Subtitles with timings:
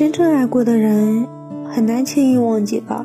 [0.00, 1.28] 真正爱过的人，
[1.70, 3.04] 很难轻易忘记吧。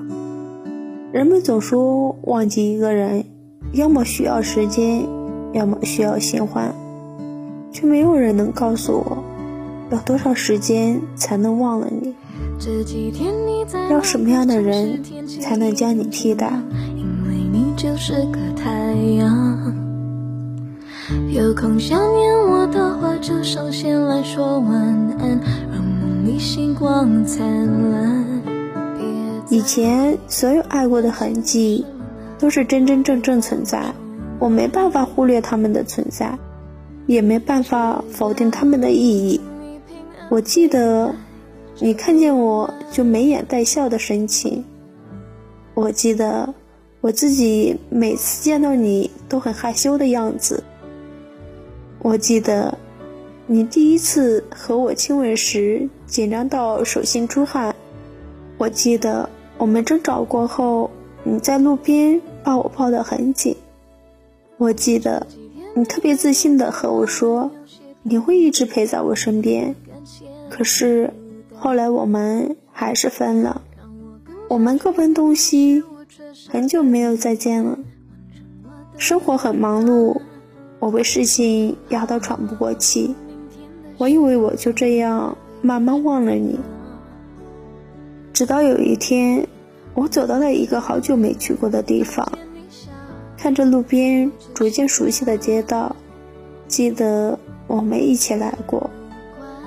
[1.12, 3.26] 人们总说忘记一个人，
[3.74, 5.06] 要么需要时间，
[5.52, 6.74] 要么需要新欢，
[7.70, 9.18] 却没有人能告诉我，
[9.90, 12.16] 要多少时间才能忘了你？
[13.92, 15.04] 要什么样的人
[15.42, 16.50] 才能将你替代？
[16.96, 18.72] 因为你就是个太
[19.18, 19.76] 阳。
[21.30, 24.72] 有空想念我的话，就上线来说晚
[25.20, 25.38] 安。
[29.50, 31.86] 以前所有爱过的痕迹，
[32.38, 33.82] 都是真真正正存在，
[34.38, 36.38] 我没办法忽略他们的存在，
[37.08, 39.40] 也没办法否定他们的意义。
[40.30, 41.16] 我记得，
[41.80, 44.66] 你看见我就眉眼带笑的神情。
[45.74, 46.54] 我记得，
[47.00, 50.62] 我自己每次见到你都很害羞的样子。
[52.00, 52.78] 我记得，
[53.48, 57.76] 你第一次和我亲吻时紧张到手心出汗。
[58.58, 60.90] 我记得我们争吵过后，
[61.24, 63.56] 你在路边把我抱得很紧。
[64.58, 65.28] 我记得
[65.76, 67.52] 你特别自信的和我说，
[68.04, 69.76] 你会一直陪在我身边。
[70.50, 71.12] 可是
[71.54, 73.62] 后来我们还是分了，
[74.48, 75.84] 我们各奔东西，
[76.50, 77.78] 很久没有再见了。
[78.98, 80.22] 生活很忙碌。
[80.78, 83.16] 我被事情压得喘不过气，
[83.98, 86.60] 我以为我就这样慢慢忘了你。
[88.32, 89.48] 直到有一天，
[89.96, 92.24] 我走到了一个好久没去过的地方，
[93.36, 95.96] 看着路边逐渐熟悉的街道，
[96.68, 98.88] 记得我们一起来过。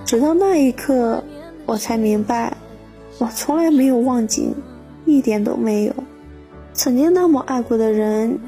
[0.04, 1.24] 直到那一刻，
[1.66, 2.56] 我才明白，
[3.18, 4.54] 我从来没有忘记，
[5.04, 5.92] 一点都没有。
[6.74, 8.38] 曾经那么爱过的人。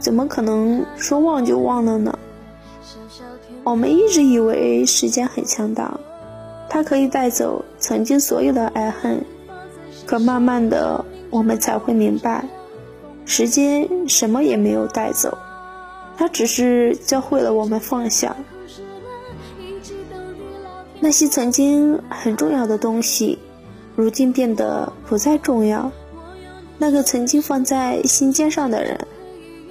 [0.00, 2.18] 怎么可能说忘就忘了呢？
[3.62, 5.98] 我们一直以为时间很强大，
[6.74, 9.24] 它可以带走曾经所有的爱恨。
[10.04, 12.44] 可慢慢的，我们才会明白，
[13.24, 15.38] 时间什么也没有带走，
[16.16, 18.34] 它只是教会了我们放下。
[20.98, 23.38] 那些曾经很重要的东西，
[23.94, 25.88] 如今变得不再重要。
[26.76, 28.98] 那个曾经放在心尖上的人。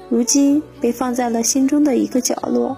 [0.10, 2.78] 如今被放在了心中的一个角落。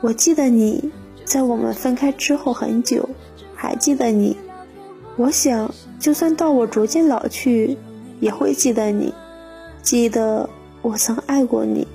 [0.00, 0.92] 我记得你
[1.30, 3.08] 在我们分开之后很久，
[3.54, 4.36] 还记得你。
[5.14, 7.78] 我想，就算到我逐渐老去，
[8.18, 9.14] 也会记得你，
[9.80, 10.50] 记得
[10.82, 11.86] 我曾爱过你。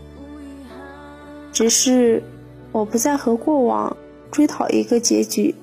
[1.52, 2.24] 只是
[2.72, 3.98] 我不再和过往
[4.32, 5.54] 追讨一个结局。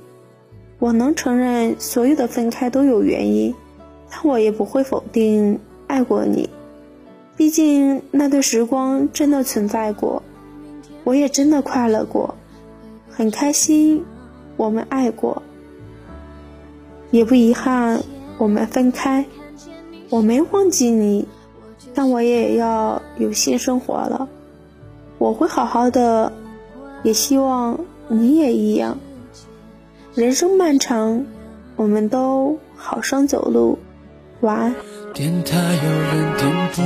[0.78, 3.54] 我能承认所有的分开都有原因，
[4.10, 6.50] 但我也不会否定爱过你。
[7.38, 10.22] 毕竟那段时光真的存在过，
[11.04, 12.34] 我也真的快乐过，
[13.14, 14.04] 很开心，
[14.56, 15.42] 我们爱过，
[17.10, 18.02] 也不遗憾
[18.38, 19.24] 我们分开。
[20.08, 21.26] 我没忘记你，
[21.94, 24.28] 但我也要有新生活了。
[25.18, 26.32] 我会好好的，
[27.02, 27.78] 也希望
[28.08, 28.98] 你也一样。
[30.14, 31.24] 人生漫长，
[31.76, 33.78] 我们都好生走路。
[34.40, 34.74] 晚安。
[35.14, 36.84] 电台有人点播，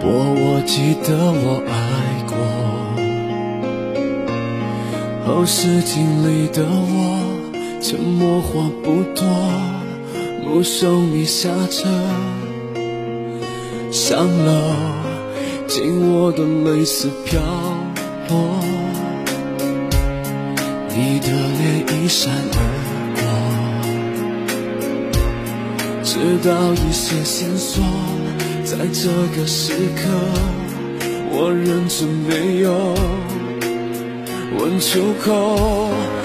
[0.00, 1.87] 播我记得我爱
[5.28, 7.20] 后视镜里的我，
[7.82, 9.26] 沉默话不多，
[10.42, 11.86] 目送你下车，
[13.92, 14.72] 上楼，
[15.66, 17.38] 紧握的泪丝飘
[18.30, 18.58] 落，
[20.96, 22.60] 你的脸一闪而
[23.20, 23.22] 过。
[26.02, 27.84] 知道一些线索，
[28.64, 30.08] 在这个时刻，
[31.30, 32.72] 我忍着没有
[34.58, 36.17] 问出口。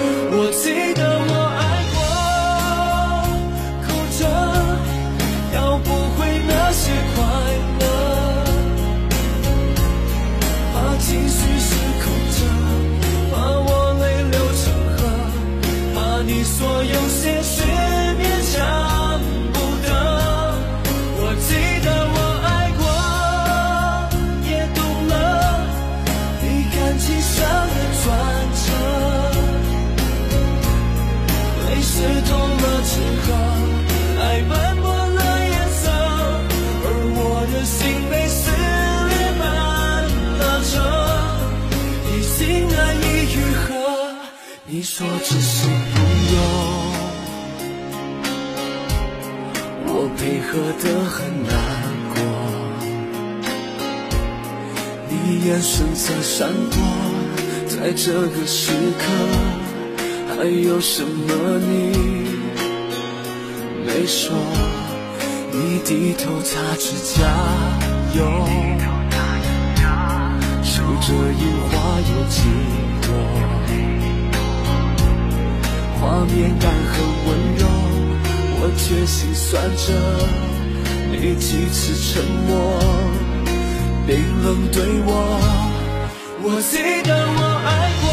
[44.84, 45.72] 说只是朋
[46.34, 46.36] 友，
[49.86, 51.56] 我配合的很难
[52.14, 52.20] 过，
[55.08, 55.14] 你
[55.46, 56.76] 眼神在闪躲，
[57.66, 59.04] 在这个时刻
[60.36, 61.72] 还有什么你
[63.86, 64.36] 没说？
[65.50, 67.24] 你低头擦指甲
[68.14, 68.22] 油，
[70.62, 72.42] 数着樱花有几
[73.00, 73.08] 朵，
[76.04, 77.64] 画面感很温柔，
[78.60, 79.88] 我却心酸着。
[81.10, 82.52] 你几次沉默，
[84.06, 84.12] 冰
[84.44, 85.08] 冷对我，
[86.42, 86.76] 我记
[87.08, 87.68] 得我爱
[88.02, 88.06] 过，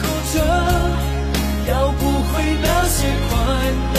[0.00, 0.02] 哭
[0.34, 0.34] 着
[1.70, 2.98] 要不回那些
[3.28, 3.30] 快
[3.94, 3.96] 乐，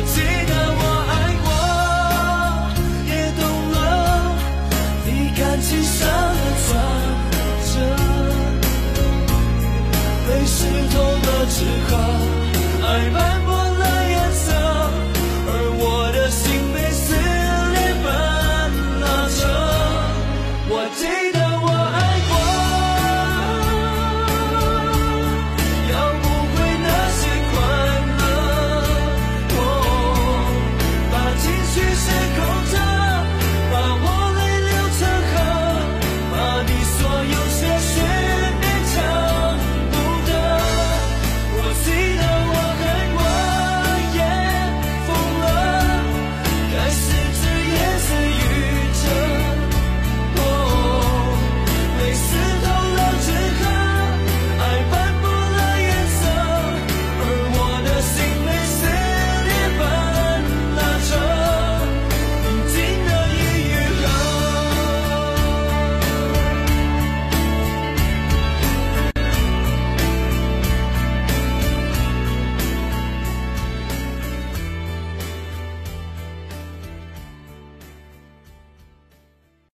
[0.00, 0.16] 我记
[0.48, 0.82] 得我
[1.12, 1.12] 爱
[1.44, 1.48] 过，
[3.12, 3.76] 也懂了，
[5.04, 5.08] 你
[5.38, 6.72] 感情上的转
[7.68, 7.72] 折，
[10.26, 10.56] 被湿
[10.88, 11.54] 透了纸
[11.90, 11.92] 鹤，
[12.86, 13.29] 爱吧。